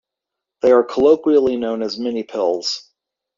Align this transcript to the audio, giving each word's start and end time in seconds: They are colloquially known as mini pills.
They 0.63 0.71
are 0.71 0.83
colloquially 0.83 1.57
known 1.57 1.83
as 1.83 1.99
mini 1.99 2.23
pills. 2.23 2.89